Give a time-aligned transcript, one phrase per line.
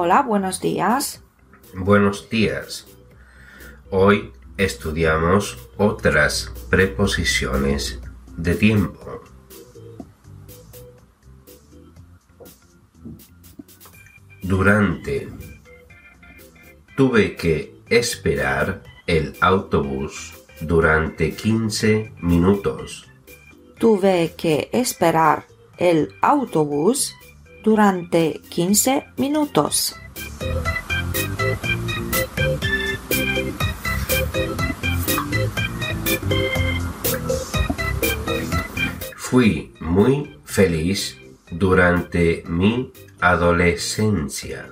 [0.00, 1.24] Hola, buenos días.
[1.74, 2.86] Buenos días.
[3.90, 7.98] Hoy estudiamos otras preposiciones
[8.36, 9.22] de tiempo.
[14.40, 15.30] Durante.
[16.96, 23.10] Tuve que esperar el autobús durante 15 minutos.
[23.80, 25.46] Tuve que esperar
[25.76, 27.16] el autobús
[27.62, 29.94] durante 15 minutos.
[39.16, 41.18] Fui muy feliz
[41.50, 42.90] durante mi
[43.20, 44.68] adolescencia.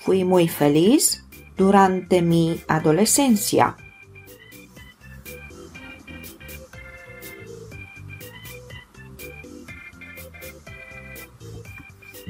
[0.00, 1.24] Fui muy feliz
[1.56, 3.76] durante mi adolescencia.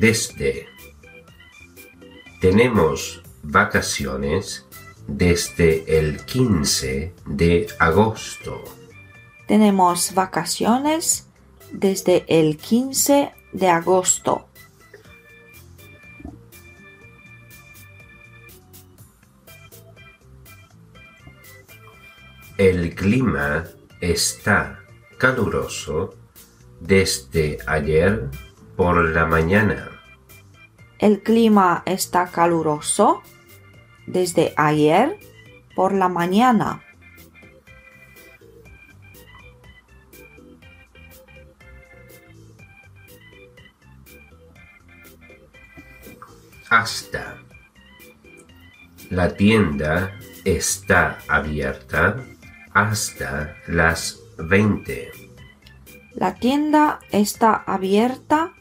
[0.00, 0.68] Desde.
[2.40, 4.64] Tenemos vacaciones
[5.08, 8.62] desde el 15 de agosto.
[9.48, 11.26] Tenemos vacaciones
[11.72, 14.46] desde el 15 de agosto.
[22.56, 23.64] El clima
[24.00, 24.78] está
[25.18, 26.14] caluroso
[26.80, 28.30] desde ayer
[28.78, 29.90] por la mañana.
[31.00, 33.22] El clima está caluroso
[34.06, 35.18] desde ayer
[35.74, 36.80] por la mañana.
[46.70, 47.38] Hasta.
[49.10, 52.24] La tienda está abierta
[52.72, 55.10] hasta las 20.
[56.14, 58.52] La tienda está abierta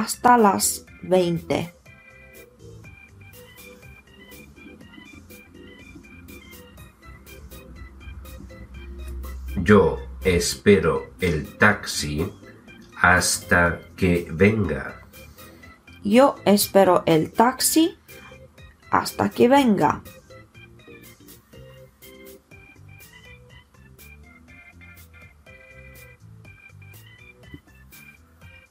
[0.00, 1.72] hasta las 20.
[9.62, 12.30] Yo espero el taxi
[13.00, 15.00] hasta que venga.
[16.04, 17.96] Yo espero el taxi
[18.90, 20.02] hasta que venga.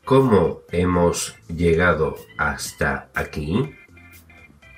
[0.06, 3.72] ¿Cómo hemos llegado hasta aquí?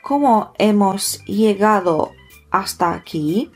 [0.02, 2.14] ¿Cómo hemos llegado
[2.50, 3.52] hasta aquí?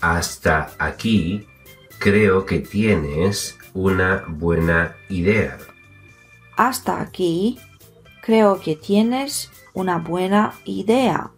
[0.00, 1.46] Hasta aquí
[1.98, 5.58] creo que tienes una buena idea.
[6.56, 7.58] Hasta aquí
[8.22, 11.30] creo que tienes una buena idea.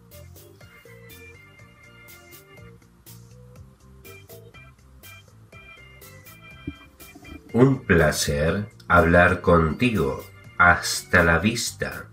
[7.58, 10.22] Un placer hablar contigo.
[10.58, 12.04] Hasta la vista.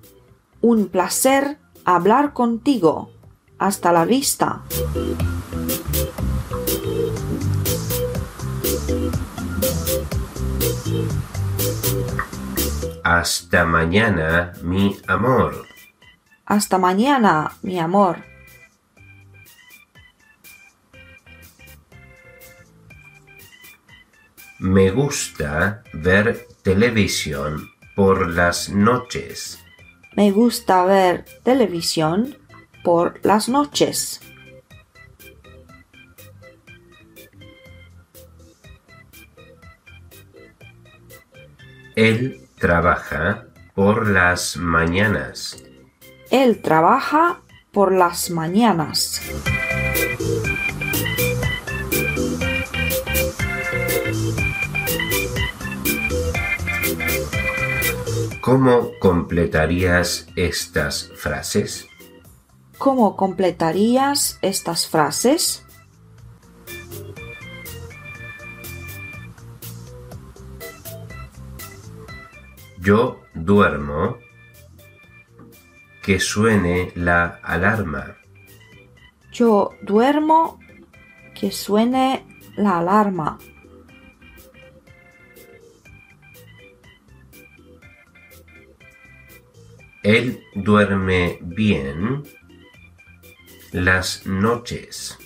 [0.62, 3.12] Un placer hablar contigo.
[3.60, 4.62] Hasta la vista.
[13.04, 15.66] Hasta mañana, mi amor.
[16.46, 18.33] Hasta mañana, mi amor.
[24.74, 29.64] Me gusta ver televisión por las noches.
[30.16, 32.36] Me gusta ver televisión
[32.84, 34.20] por las noches.
[41.96, 43.46] Él trabaja
[43.76, 45.64] por las mañanas.
[46.32, 47.42] Él trabaja
[47.72, 49.22] por las mañanas.
[58.44, 61.88] ¿Cómo completarías estas frases?
[62.78, 65.66] ¿Cómo completarías estas frases?
[72.82, 74.18] Yo duermo.
[76.02, 78.18] Que suene la alarma.
[79.32, 80.60] Yo duermo.
[81.34, 82.28] Que suene
[82.58, 83.40] la alarma.
[90.04, 92.24] Él duerme bien
[93.72, 95.18] las noches.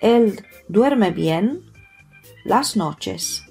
[0.00, 1.72] Él duerme bien
[2.44, 3.42] las noches.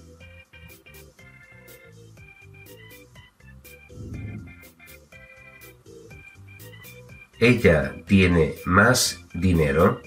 [7.39, 10.01] Ella tiene más dinero.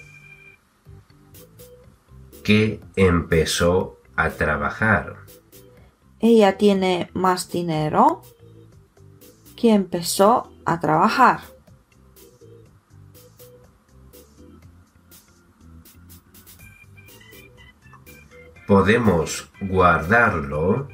[2.44, 5.16] que empezó a trabajar.
[6.20, 8.20] Ella tiene más dinero
[9.64, 11.40] que empezó a trabajar.
[18.66, 20.88] Podemos guardarlo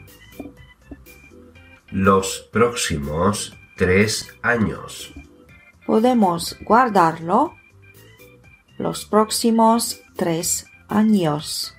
[1.90, 5.14] los próximos tres años.
[5.84, 7.56] Podemos guardarlo
[8.78, 11.74] los próximos tres años.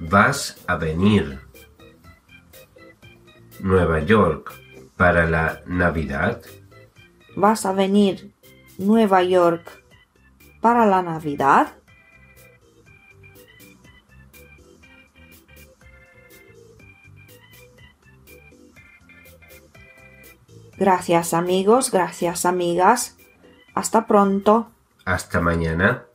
[0.00, 1.40] ¿Vas a venir
[3.60, 4.50] Nueva York
[4.96, 6.40] para la Navidad?
[7.36, 8.32] ¿Vas a venir
[8.78, 9.82] Nueva York
[10.62, 11.74] para la Navidad?
[20.78, 23.18] Gracias amigos, gracias amigas.
[23.74, 24.70] Hasta pronto.
[25.04, 26.06] Hasta mañana.